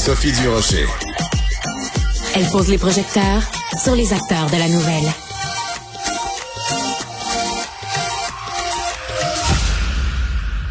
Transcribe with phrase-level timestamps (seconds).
[0.00, 0.86] Sophie Durocher.
[2.34, 3.42] Elle pose les projecteurs
[3.84, 5.12] sur les acteurs de la nouvelle.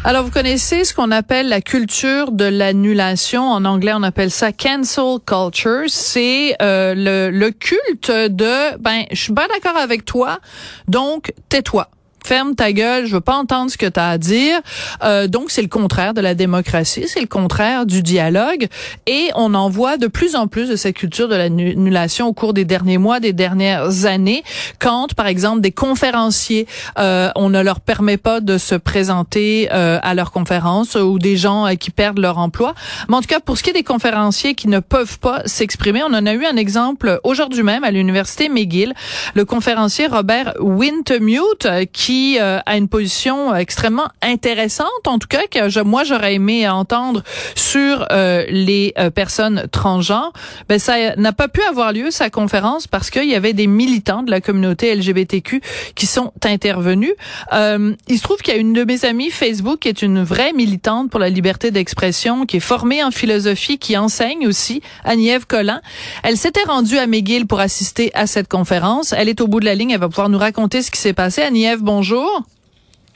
[0.02, 3.44] Alors, vous connaissez ce qu'on appelle la culture de l'annulation.
[3.48, 5.92] En anglais, on appelle ça cancel culture.
[5.94, 10.40] C'est euh, le, le culte de, ben, je suis pas d'accord avec toi,
[10.88, 11.88] donc tais-toi
[12.30, 14.60] ferme ta gueule, je veux pas entendre ce que tu as à dire.
[15.02, 18.68] Euh, donc c'est le contraire de la démocratie, c'est le contraire du dialogue
[19.08, 22.54] et on en voit de plus en plus de cette culture de l'annulation au cours
[22.54, 24.44] des derniers mois, des dernières années
[24.78, 26.68] quand par exemple des conférenciers
[27.00, 31.36] euh, on ne leur permet pas de se présenter euh, à leur conférence ou des
[31.36, 32.74] gens euh, qui perdent leur emploi.
[33.08, 36.04] Mais en tout cas pour ce qui est des conférenciers qui ne peuvent pas s'exprimer,
[36.04, 38.94] on en a eu un exemple aujourd'hui même à l'université McGill,
[39.34, 45.68] le conférencier Robert Wintermute qui euh, a une position extrêmement intéressante, en tout cas que
[45.68, 47.22] je, moi j'aurais aimé entendre
[47.54, 50.32] sur euh, les euh, personnes transgenres.
[50.68, 54.22] Ben ça n'a pas pu avoir lieu sa conférence parce qu'il y avait des militants
[54.22, 55.60] de la communauté LGBTQ
[55.94, 57.14] qui sont intervenus.
[57.52, 60.52] il se trouve qu'il y a une de mes amies Facebook qui est une vraie
[60.52, 65.80] militante pour la liberté d'expression, qui est formée en philosophie, qui enseigne aussi, Agnève Collin.
[66.22, 69.12] Elle s'était rendue à McGill pour assister à cette conférence.
[69.16, 71.12] Elle est au bout de la ligne, elle va pouvoir nous raconter ce qui s'est
[71.12, 71.42] passé.
[71.42, 72.42] Agnève, bonjour bonjour.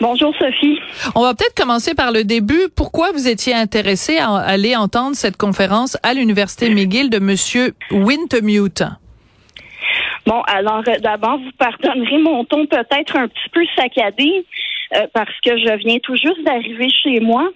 [0.00, 0.78] Bonjour Sophie.
[1.14, 2.68] On va peut-être commencer par le début.
[2.76, 8.82] Pourquoi vous étiez intéressé à aller entendre cette conférence à l'université McGill de Monsieur Wintermute?
[10.26, 14.46] Bon, alors euh, d'abord, vous pardonnerez mon ton peut-être un petit peu saccadé
[14.94, 17.50] euh, parce que je viens tout juste d'arriver chez moi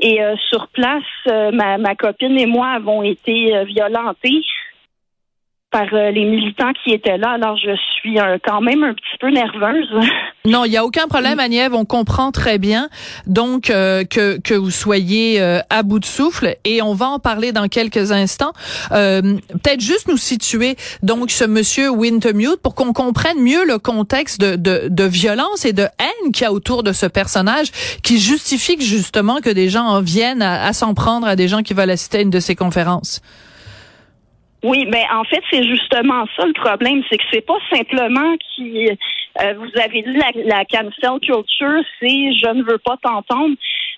[0.00, 4.42] et euh, sur place, ma, ma, copine et moi avons été violentés
[5.74, 7.30] par euh, les militants qui étaient là.
[7.30, 9.90] Alors, je suis euh, quand même un petit peu nerveuse.
[10.46, 11.72] Non, il n'y a aucun problème, Agnève.
[11.72, 12.90] On comprend très bien
[13.26, 17.52] donc euh, que, que vous soyez à bout de souffle et on va en parler
[17.52, 18.52] dans quelques instants.
[18.90, 24.56] Peut-être juste nous situer donc ce monsieur Wintermute pour qu'on comprenne mieux le contexte de,
[24.56, 28.78] de, de violence et de haine qu'il y a autour de ce personnage qui justifie
[28.78, 31.88] justement que des gens en viennent à, à s'en prendre à des gens qui veulent
[31.88, 33.22] assister à une de ces conférences.
[34.64, 38.88] Oui, mais en fait, c'est justement ça le problème, c'est que c'est pas simplement qui
[38.88, 43.54] euh, vous avez dit la, la cancel culture, c'est je ne veux pas t'entendre.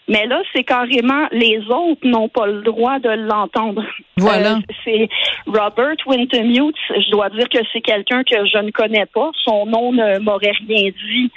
[0.09, 3.85] Mais là, c'est carrément les autres n'ont pas le droit de l'entendre.
[4.17, 4.55] Voilà.
[4.55, 5.09] Euh, c'est
[5.47, 6.77] Robert Wintermute.
[6.91, 9.31] Je dois dire que c'est quelqu'un que je ne connais pas.
[9.45, 11.31] Son nom ne m'aurait rien dit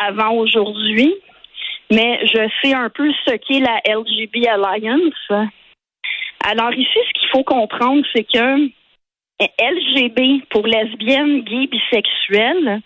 [0.00, 1.14] avant aujourd'hui.
[1.92, 5.48] Mais je sais un peu ce qu'est la LGB Alliance.
[6.44, 8.68] Alors ici, ce qu'il faut comprendre, c'est que
[9.40, 12.80] LGB pour lesbiennes, gays, bisexuelles,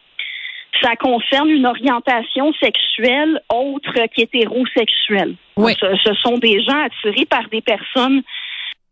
[0.82, 5.34] ça concerne une orientation sexuelle autre qu'hétérosexuelle.
[5.56, 5.74] Oui.
[5.80, 8.22] Ce, sont des gens attirés par des personnes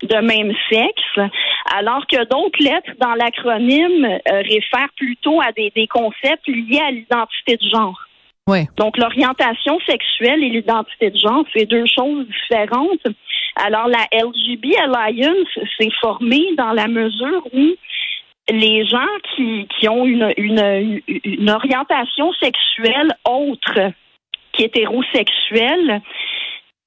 [0.02, 1.30] de même sexe,
[1.74, 6.90] alors que d'autres lettres dans l'acronyme euh, réfèrent plutôt à des, des concepts liés à
[6.90, 7.98] l'identité de genre.
[8.46, 8.66] Oui.
[8.76, 13.06] Donc l'orientation sexuelle et l'identité de genre, c'est deux choses différentes.
[13.56, 17.74] Alors, la LGB Alliance s'est formée dans la mesure où
[18.50, 18.98] les gens
[19.34, 23.92] qui, qui ont une, une, une orientation sexuelle autre
[24.52, 26.02] qu'hétérosexuelle,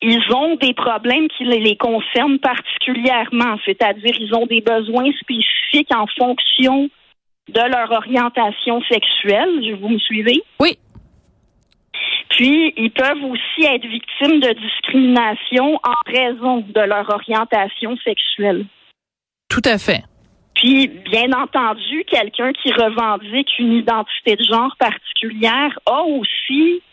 [0.02, 6.06] ils ont des problèmes qui les concernent particulièrement, c'est-à-dire ils ont des besoins spécifiques en
[6.18, 6.90] fonction
[7.50, 9.76] de leur orientation sexuelle.
[9.80, 10.44] Vous me suivez?
[10.60, 10.78] Oui.
[12.38, 18.66] Puis, ils peuvent aussi être victimes de discrimination en raison de leur orientation sexuelle.
[19.50, 20.04] Tout à fait.
[20.54, 26.84] Puis, bien entendu, quelqu'un qui revendique une identité de genre particulière a aussi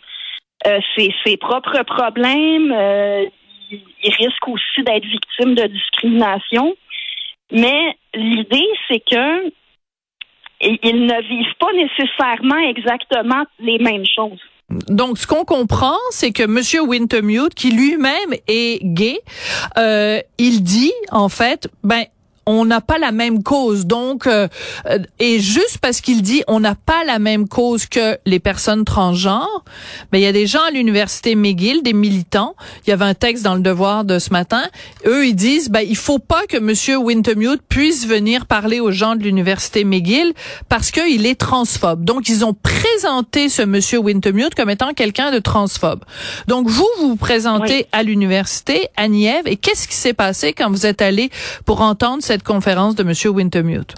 [0.66, 2.72] euh, ses, propres problèmes.
[2.72, 3.26] Euh,
[3.70, 6.74] il risque aussi d'être victime de discrimination.
[7.52, 9.52] Mais l'idée, c'est que
[10.62, 14.40] ils ne vivent pas nécessairement exactement les mêmes choses.
[14.70, 19.20] Donc, ce qu'on comprend, c'est que Monsieur Wintermute, qui lui-même est gay,
[19.78, 22.04] euh, il dit en fait, ben
[22.46, 23.86] on n'a pas la même cause.
[23.86, 24.48] Donc, euh,
[24.86, 28.84] euh, et juste parce qu'il dit on n'a pas la même cause que les personnes
[28.84, 29.64] transgenres,
[30.12, 32.54] mais il y a des gens à l'université McGill, des militants.
[32.86, 34.62] Il y avait un texte dans le Devoir de ce matin.
[35.06, 39.16] Eux, ils disent ben il faut pas que Monsieur Wintermute puisse venir parler aux gens
[39.16, 40.32] de l'université McGill
[40.68, 42.04] parce qu'il est transphobe.
[42.04, 46.04] Donc, ils ont présenté ce Monsieur Wintermute comme étant quelqu'un de transphobe.
[46.46, 50.70] Donc, vous vous, vous présentez à l'université à Nièvre et qu'est-ce qui s'est passé quand
[50.70, 51.30] vous êtes allé
[51.64, 53.12] pour entendre cette cette conférence de M.
[53.32, 53.94] Wintermute?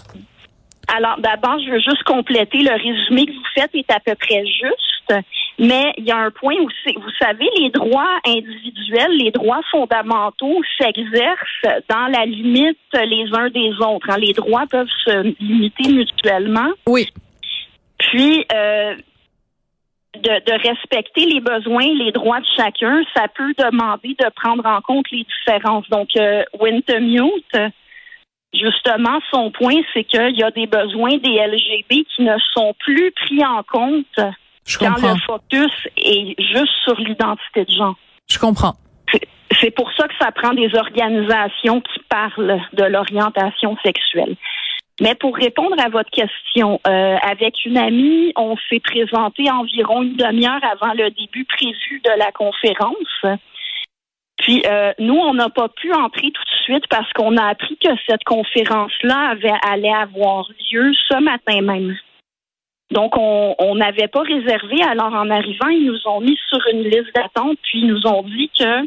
[0.95, 4.45] Alors, d'abord, je veux juste compléter le résumé que vous faites est à peu près
[4.45, 5.25] juste.
[5.59, 10.61] Mais il y a un point où, vous savez, les droits individuels, les droits fondamentaux
[10.79, 14.11] s'exercent dans la limite les uns des autres.
[14.11, 14.19] Hein.
[14.19, 16.71] Les droits peuvent se limiter mutuellement.
[16.87, 17.09] Oui.
[17.99, 18.97] Puis, euh,
[20.19, 25.11] de, respecter les besoins, les droits de chacun, ça peut demander de prendre en compte
[25.11, 25.89] les différences.
[25.89, 27.57] Donc, euh, Wintermute,
[28.59, 33.13] justement, son point, c'est qu'il y a des besoins des LGB qui ne sont plus
[33.13, 34.07] pris en compte
[34.79, 37.97] quand le focus est juste sur l'identité de genre.
[38.29, 38.75] Je comprends.
[39.61, 44.37] C'est pour ça que ça prend des organisations qui parlent de l'orientation sexuelle.
[45.01, 50.17] Mais pour répondre à votre question, euh, avec une amie, on s'est présenté environ une
[50.17, 53.39] demi-heure avant le début prévu de la conférence.
[54.39, 57.89] Puis euh, nous, on n'a pas pu entrer tout suite parce qu'on a appris que
[58.07, 59.35] cette conférence-là
[59.67, 61.97] allait avoir lieu ce matin même.
[62.91, 64.83] Donc, on n'avait pas réservé.
[64.83, 68.23] Alors, en arrivant, ils nous ont mis sur une liste d'attente, puis ils nous ont
[68.23, 68.87] dit que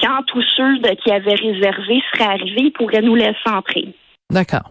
[0.00, 3.88] quand tous ceux qui avaient réservé seraient arrivés, ils pourraient nous laisser entrer.
[4.30, 4.68] D'accord.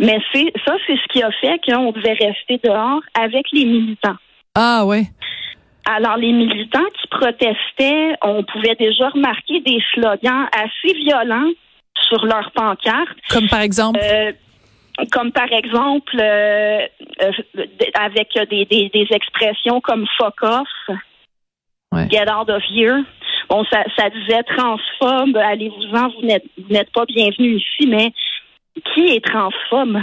[0.00, 4.16] Mais c'est ça, c'est ce qui a fait qu'on devait rester dehors avec les militants.
[4.54, 5.08] Ah oui.
[5.90, 11.50] Alors, les militants qui protestaient, on pouvait déjà remarquer des slogans assez violents
[12.08, 13.16] sur leurs pancartes.
[13.30, 13.98] Comme par exemple?
[14.02, 14.32] Euh,
[15.10, 16.86] comme par exemple euh,
[17.22, 17.32] euh,
[17.98, 20.68] avec des, des, expressions comme fuck off,
[22.10, 22.98] get out of here.
[23.48, 26.26] Bon, ça, ça disait transphobe, allez-vous-en, vous
[26.68, 28.12] n'êtes pas bienvenue ici, mais
[28.92, 29.98] qui est transphobe?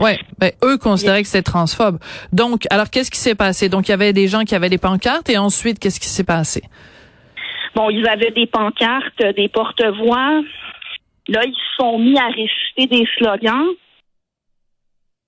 [0.00, 1.98] Oui, ben, eux considéraient que c'était transphobe.
[2.32, 3.68] Donc, alors qu'est-ce qui s'est passé?
[3.68, 6.24] Donc, il y avait des gens qui avaient des pancartes et ensuite, qu'est-ce qui s'est
[6.24, 6.62] passé?
[7.76, 10.42] Bon, ils avaient des pancartes, des porte-voix,
[11.28, 13.68] Là, ils se sont mis à réciter des slogans.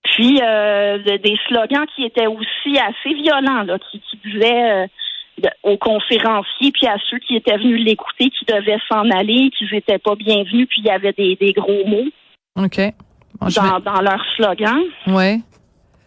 [0.02, 6.70] Puis euh, des slogans qui étaient aussi assez violents, là, qui, disaient euh, aux conférenciers
[6.72, 10.68] puis à ceux qui étaient venus l'écouter qu'ils devaient s'en aller, qu'ils n'étaient pas bienvenus,
[10.68, 12.08] puis il y avait des, gros mots.
[12.56, 12.80] OK.
[13.40, 14.84] Dans, dans leurs slogans.
[15.06, 15.40] Ouais.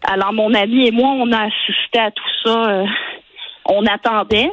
[0.02, 2.70] Alors, mon ami et moi, on a assisté à tout ça.
[2.70, 2.86] Euh,
[3.66, 4.50] on attendait.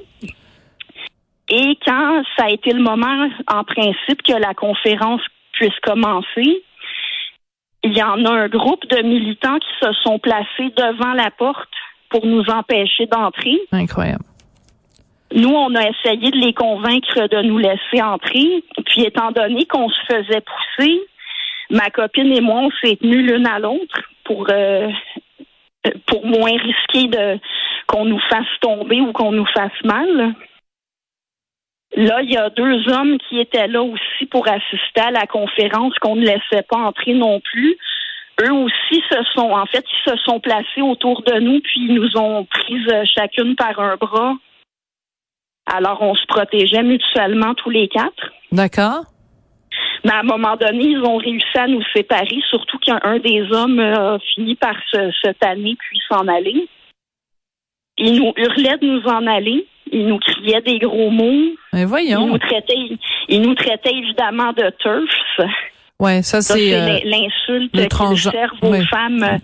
[1.50, 5.22] Et quand ça a été le moment, en principe, que la conférence
[5.54, 6.64] puisse commencer,
[7.84, 11.70] il y en a un groupe de militants qui se sont placés devant la porte
[12.10, 13.60] pour nous empêcher d'entrer.
[13.72, 14.24] Incroyable.
[15.34, 18.64] Nous, on a essayé de les convaincre de nous laisser entrer.
[18.86, 21.02] Puis, étant donné qu'on se faisait pousser,
[21.70, 24.90] ma copine et moi, on s'est tenus l'une à l'autre pour euh,
[26.06, 27.40] pour moins risquer de
[27.88, 30.36] qu'on nous fasse tomber ou qu'on nous fasse mal.
[31.96, 35.94] Là, il y a deux hommes qui étaient là aussi pour assister à la conférence
[36.00, 37.78] qu'on ne laissait pas entrer non plus.
[38.42, 41.94] Eux aussi se sont, en fait, ils se sont placés autour de nous puis ils
[41.94, 44.34] nous ont prises chacune par un bras.
[45.66, 48.32] Alors, on se protégeait mutuellement tous les quatre.
[48.52, 49.06] D'accord.
[50.04, 53.80] Mais à un moment donné, ils ont réussi à nous séparer, surtout qu'un des hommes
[53.80, 56.68] a fini par se, se tanner puis s'en aller.
[57.98, 59.66] Il nous hurlait de nous en aller.
[59.92, 61.56] Il nous criait des gros mots.
[61.74, 62.26] Mais voyons.
[62.26, 62.98] Il nous traitait,
[63.30, 65.50] il nous traitait évidemment de turfs.
[66.00, 69.40] Ouais, ça c'est euh, l'insulte qu'ils servent aux femmes.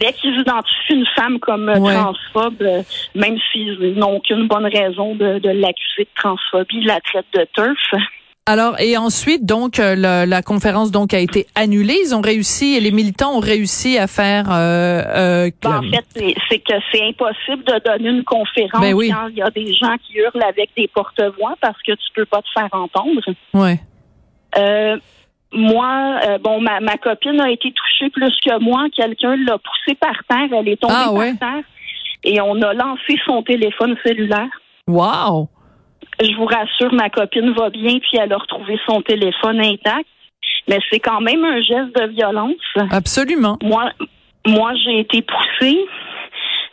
[0.00, 2.82] Dès qu'ils identifient une femme comme euh, transphobe, euh,
[3.14, 7.46] même s'ils n'ont aucune bonne raison de, de l'accuser de transphobie, ils la traitent de
[7.54, 8.02] turf.
[8.44, 11.96] Alors et ensuite donc euh, la, conférence donc a été annulée.
[12.04, 14.50] Ils ont réussi et les militants ont réussi à faire.
[14.50, 19.28] Euh, euh ben, en fait, c'est que c'est impossible de donner une conférence ben quand
[19.28, 22.42] il y a des gens qui hurlent avec des porte-voix parce que tu peux pas
[22.42, 23.20] te faire entendre.
[23.54, 23.78] Ouais.
[24.58, 24.96] Euh,
[25.52, 28.86] moi, bon, ma, ma, copine a été touchée plus que moi.
[28.92, 30.48] Quelqu'un l'a poussée par terre.
[30.58, 31.64] Elle est tombée ah, par terre
[32.24, 34.50] et on a lancé son téléphone cellulaire.
[34.88, 35.48] Wow
[36.20, 40.06] je vous rassure, ma copine va bien, puis elle a retrouvé son téléphone intact.
[40.68, 42.54] Mais c'est quand même un geste de violence.
[42.90, 43.58] Absolument.
[43.62, 43.90] Moi,
[44.46, 45.78] moi, j'ai été poussée.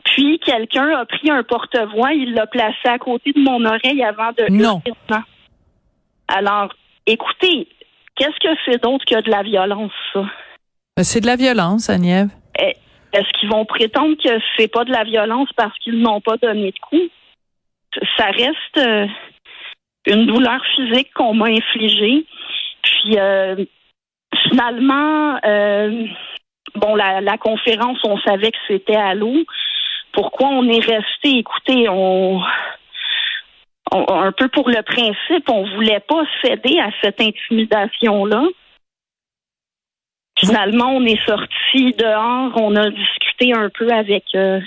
[0.05, 4.31] Puis quelqu'un a pris un porte-voix, il l'a placé à côté de mon oreille avant
[4.37, 4.81] de non.
[6.27, 6.73] Alors,
[7.05, 7.67] écoutez,
[8.15, 10.25] qu'est-ce que c'est d'autre que de la violence, ça?
[10.95, 12.29] Ben, c'est de la violence, Agnève.
[12.59, 12.75] Eh,
[13.13, 16.71] est-ce qu'ils vont prétendre que c'est pas de la violence parce qu'ils n'ont pas donné
[16.71, 17.09] de coup?
[18.17, 19.07] Ça reste euh,
[20.09, 22.25] une douleur physique qu'on m'a infligée.
[22.81, 23.63] Puis euh,
[24.49, 26.05] finalement, euh,
[26.75, 29.43] bon, la, conférence, on savait que c'était à l'eau.
[30.11, 31.37] Pourquoi on est resté?
[31.39, 32.41] Écoutez, on,
[33.91, 38.43] un peu pour le principe, on voulait pas céder à cette intimidation-là.
[40.39, 44.61] Finalement, on est sorti dehors, on a discuté un peu avec euh,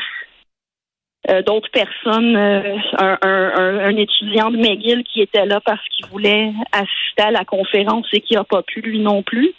[1.31, 6.07] euh, d'autres personnes, euh, un, un, un, étudiant de McGill qui était là parce qu'il
[6.07, 9.53] voulait assister à la conférence et qui n'a pas pu lui non plus.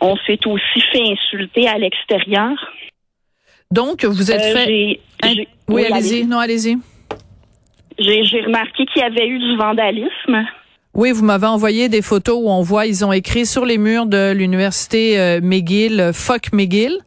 [0.00, 2.52] On s'est aussi fait insulter à l'extérieur.
[3.70, 5.00] Donc, vous êtes Euh, fait...
[5.22, 5.28] Hein?
[5.34, 6.26] Oui, oui, allez-y.
[6.26, 6.78] Non, allez-y.
[7.98, 10.46] J'ai remarqué qu'il y avait eu du vandalisme.
[10.94, 14.06] Oui, vous m'avez envoyé des photos où on voit, ils ont écrit sur les murs
[14.06, 16.98] de l'université McGill, fuck McGill.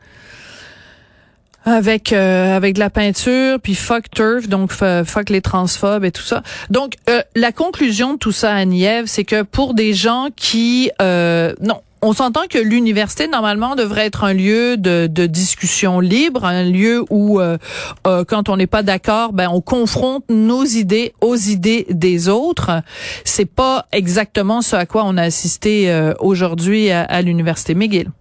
[1.66, 6.12] Avec euh, avec de la peinture puis fuck turf donc f- fuck les transphobes et
[6.12, 6.44] tout ça.
[6.70, 11.54] Donc euh, la conclusion de tout ça Annie-Ève, c'est que pour des gens qui euh,
[11.62, 16.64] non on s'entend que l'université normalement devrait être un lieu de, de discussion libre, un
[16.64, 17.58] lieu où euh,
[18.06, 22.84] euh, quand on n'est pas d'accord, ben on confronte nos idées aux idées des autres.
[23.24, 28.12] C'est pas exactement ce à quoi on a assisté euh, aujourd'hui à, à l'université McGill.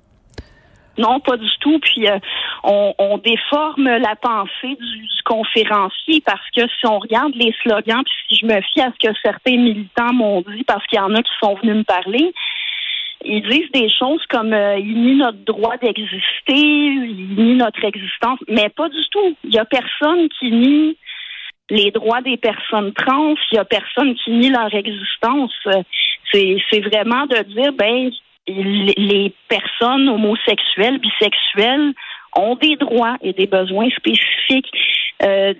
[0.98, 1.78] Non, pas du tout.
[1.80, 2.18] Puis euh,
[2.62, 8.02] on, on déforme la pensée du, du conférencier parce que si on regarde les slogans,
[8.04, 11.02] puis si je me fie à ce que certains militants m'ont dit, parce qu'il y
[11.02, 12.32] en a qui sont venus me parler,
[13.24, 18.38] ils disent des choses comme euh, il nie notre droit d'exister, il nie notre existence,
[18.48, 19.36] mais pas du tout.
[19.44, 20.96] Il y a personne qui nie
[21.70, 25.54] les droits des personnes trans, il y a personne qui nie leur existence.
[25.68, 25.82] Euh,
[26.32, 28.10] C'est c'est vraiment de dire ben
[28.46, 31.94] les personnes homosexuelles, bisexuelles
[32.36, 34.70] ont des droits et des besoins spécifiques.
[35.22, 35.54] Euh,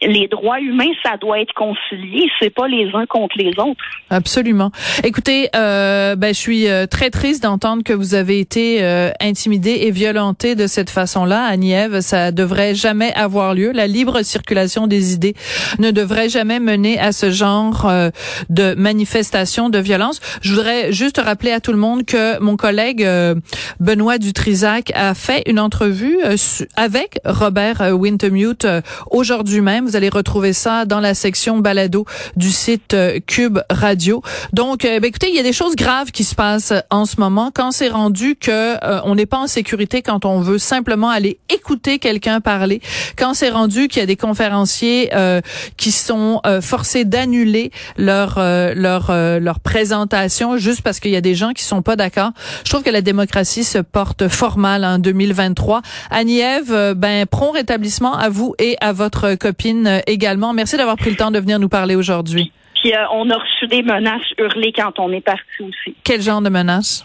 [0.00, 3.80] les droits humains, ça doit être concilié, c'est pas les uns contre les autres.
[4.10, 4.70] Absolument.
[5.02, 9.70] Écoutez, euh, ben, je suis euh, très triste d'entendre que vous avez été euh, intimidé
[9.82, 12.00] et violenté de cette façon-là, Annie-Ève.
[12.00, 13.72] Ça devrait jamais avoir lieu.
[13.72, 15.34] La libre circulation des idées
[15.78, 18.10] ne devrait jamais mener à ce genre euh,
[18.48, 20.20] de manifestation de violence.
[20.42, 23.34] Je voudrais juste rappeler à tout le monde que mon collègue euh,
[23.80, 26.36] Benoît Dutrisac a fait une entrevue euh,
[26.76, 28.66] avec Robert Wintermute
[29.10, 29.84] aujourd'hui même.
[29.84, 32.06] Vous allez retrouver ça dans la section balado
[32.36, 34.22] du site euh, Cube Radio.
[34.54, 37.04] Donc, euh, ben, écoutez, il y a des choses graves qui se passent euh, en
[37.04, 37.50] ce moment.
[37.54, 38.50] Quand c'est rendu que
[38.82, 42.80] euh, on n'est pas en sécurité quand on veut simplement aller écouter quelqu'un parler,
[43.18, 45.42] quand c'est rendu qu'il y a des conférenciers euh,
[45.76, 51.34] qui sont euh, forcés d'annuler leur leur leur présentation juste parce qu'il y a des
[51.34, 52.30] gens qui sont pas d'accord.
[52.64, 55.82] Je trouve que la démocratie se porte fort mal en 2023.
[56.10, 60.52] Annie-Ève, ben prompt rétablissement à vous et à votre copine euh, également.
[60.52, 62.52] Merci d'avoir pris le temps de venir nous parler aujourd'hui.
[62.80, 65.96] Puis euh, on a reçu des menaces hurlées quand on est parti aussi.
[66.04, 67.04] Quel genre de menace?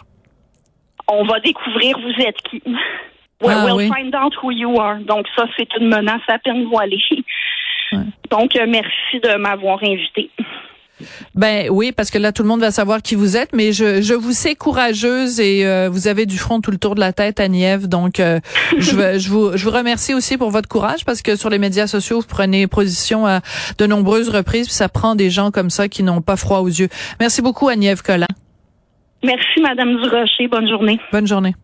[1.08, 2.62] On va découvrir vous êtes qui.
[2.64, 2.74] Well,
[3.60, 3.90] Ah, we'll oui.
[3.94, 4.98] find out who you are.
[5.00, 7.02] Donc ça, c'est une menace à peine voilée.
[7.92, 7.98] Ouais.
[8.30, 10.30] Donc euh, merci de m'avoir invité.
[11.34, 14.02] Ben oui, parce que là, tout le monde va savoir qui vous êtes, mais je,
[14.02, 17.12] je vous sais courageuse et euh, vous avez du front tout le tour de la
[17.12, 17.86] tête, Agnève.
[17.88, 18.40] Donc, euh,
[18.78, 21.86] je, je, vous, je vous remercie aussi pour votre courage parce que sur les médias
[21.86, 23.40] sociaux, vous prenez position à
[23.78, 26.68] de nombreuses reprises, puis ça prend des gens comme ça qui n'ont pas froid aux
[26.68, 26.88] yeux.
[27.20, 28.26] Merci beaucoup, Agnève Collin.
[29.22, 30.48] Merci, Madame Durocher.
[30.48, 31.00] Bonne journée.
[31.10, 31.54] Bonne journée.